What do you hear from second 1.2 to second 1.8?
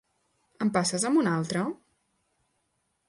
un altre?